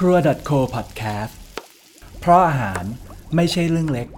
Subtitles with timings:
[0.00, 0.16] ครัว
[0.48, 1.32] .co podcast
[2.20, 2.84] เพราะอาหาร
[3.34, 4.08] ไม่ใช่เรื่องเล็ก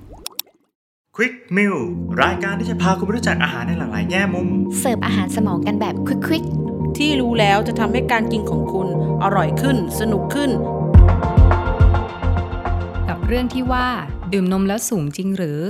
[1.16, 1.79] Quick Meal
[2.22, 5.95] รายการที่จะพาคุณไปรู้จักอาหารในหลากหลายแง่มุม เสิร์ฟอาหารสมองกันแบบ
[6.27, 6.45] ควิก
[6.99, 8.88] ที่รู้แล้วจะทำให้การกินของคุณ
[9.22, 10.50] อร่อยขึ้น สนุกขึ้น
[13.08, 13.88] กับเรื่องที่ว่า
[14.32, 15.60] ดื่มนมแล้วสูงจริงหรือ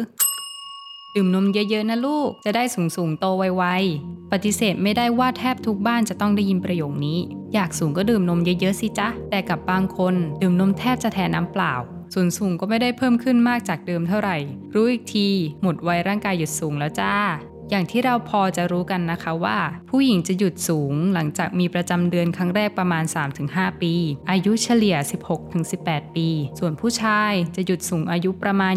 [1.14, 7.20] ดื่มนมเยอะๆนะลูก จะได้สูงสูงๆโตไวๆปฏิเสธไม่ได้ว่าแทบทุกบ้านจะต้องได้ยินประโยคนี้
[7.54, 11.74] อยากสูงก็ดื่มนมเยอะๆสิจ๊ะ แต่กับบางคนดื่มนมแทบจะแทนน้ำเปล่า
[12.14, 14.36] ส่วนสูงก็ไม่ได้เพิ่มขึ้นมากจากเดิมเท่าไหร่
[14.74, 15.28] รู้อีกที
[15.62, 17.14] หมดวัยร่างกายหยุดสูงแล้วจ้า
[17.70, 19.58] อย่างที่เราพอจะรู้กันนะคะว่า
[19.90, 23.04] ผู้หญิงจะหยุดสูงหลังจากมีประจำเดือนครั้งแรกประมาณ
[23.42, 23.94] 3-5 ปี
[24.30, 24.96] อายุเฉลี่ย
[25.56, 28.74] 16-18 ปี ส่วนผู้ชายจะหยุดสูงอายุประมาณ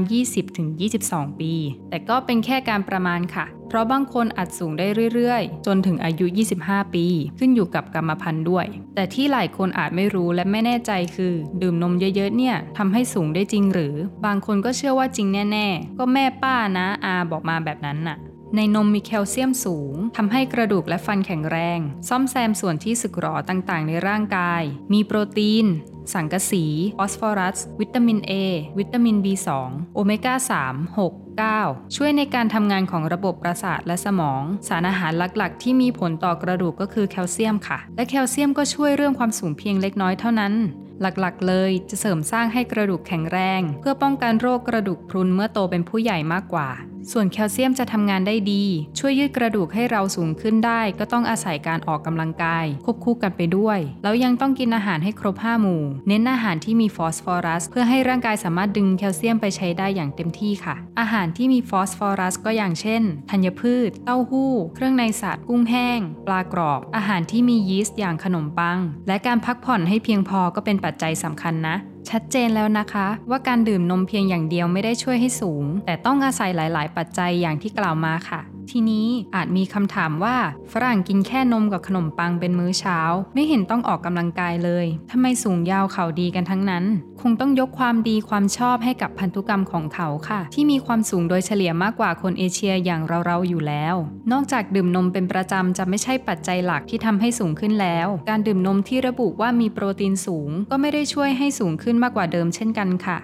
[0.69, 1.53] 20-22 ปี
[1.89, 6.25] แต่ก็เป็นแค่การประมาณค่ะ เพราะบางคนอาจสูงได้เรื่อยๆ จนถึงอายุ
[6.61, 7.05] 25 ปี
[7.39, 18.17] ขึ้นอยู่กับกรรมพันธุ์ด้วย แต่ที่หลายคนอาจไม่รู้และไม่แน่ใจคือ ดื่มนมเยอะๆเนี่ยทำให้สูงได้จริงหรือ บางคนก็เชื่อว่าจริงแน่ ๆ ก็แม่ป้านะอาบอกมาแบบนั้นน่ะ
[18.55, 24.63] ในนมมีแคลเซียมสูงทำให้กระดูกและฟันแข็งแรง ซ่อมแซมส่วนที่สึกหรอต่างๆ ในร่างกาย
[24.93, 25.65] มีโปรตีน
[26.13, 26.65] สังกะสี
[26.97, 28.31] ฟอสฟอรัส วิตามิน A
[28.79, 29.49] วิตามิน B2
[29.93, 30.35] โอเมก้า
[30.65, 31.11] 3 6
[31.49, 40.53] 9ช่วยในการทำงานของระบบประสาทและสมอง สารอาหารหลักๆ ที่มีผลต่อกระดูกก็คือแคลเซียมค่ะ และแคลเซียมก็ช่วยเรื่องความสูงเพียงเล็กน้อยเท่านั้น
[41.01, 46.69] หลักๆ เลยจะเสริมสร้างให้กระดูกแข็งแรง เพื่อป้องกันโรคกระดูกพรุนเมื่อโตเป็นผู้ใหญ่มากกว่า
[47.11, 48.63] ส่วนแคลเซียมจะทำงานได้ดี
[48.99, 71.77] ช่วยยืดกระดูกให้เราสูงขึ้นได้ ก็ต้องอาศัยการออกกำลังกาย ควบคู่กันไปด้วย แล้วยังต้องกินอาหารให้ครบ 5 หมู่ เน้นอาหารที่มีฟอสฟอรัส เพื่อให้ร่างกายสามารถดึงแคลเซียมไปใช้ได้อย่างเต็มที่ค่ะ อาหารที่มีฟอสฟอรัส ก็อย่างเช่นธัญพืช เต้าหู้ เครื่องในสัตว์กุ้งแห้ง ปลากรอบ อาหารที่มียีสต์อย่างขนมปัง และการพักผ่อนให้เพียงพอก็เป็นปัจจัยสำคัญนะ
[72.09, 80.37] ชัดเจนแล้วนะคะ ว่าการดื่มนมเพียงอย่างเดียวไม่ได้ช่วยให้สูง แต่ต้องอาศัยหลาย ๆ ปัจจัยอย่างที่กล่าวมาค่ะ ทีนี้อาจมีคำถามว่า
[80.71, 82.99] ฝรั่งกินแค่นมกับขนมปังเป็นมื้อเช้า
[83.33, 86.83] ไม่เห็นต้องออกกำลังกายเลยทำไมสูงยาวเขาดีกันทั้งนั้น
[87.21, 93.95] คงต้องยกความดีความชอบให้กับพันธุกรรมของเขาค่ะ ที่มีความสูงโดยเฉลี่ยมากกว่าคนเอเชียอย่างเราๆอยู่แล้ว
[94.31, 103.17] นอกจากดื่มนมเป็นประจำจะไม่ใช่ปัจจัยหลักที่ทำให้สูงขึ้นแล้ว การดื่มนมที่ระบุว่ามีโปรตีนสูง ก็ไม่ได้ช่วยให้สูงขึ้นมากกว่าเดิมเช่นกันค่ะ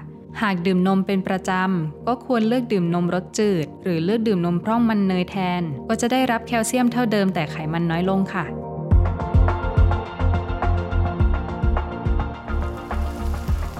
[0.43, 8.45] หากดื่มนมเป็นประจำ ก็ควรเลือกดื่มนมรสจืด หรือเลือกดื่มนมพร่องมันเนยแทน ก็จะได้รับแคลเซียมเท่าเดิมแต่ไขมันน้อยลงค่ะ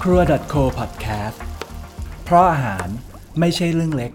[0.00, 0.20] ครัว
[0.52, 1.38] .co podcast
[2.24, 2.88] เพราะอาหาร
[3.38, 4.12] ไม่ใช่เรื่องเล็ก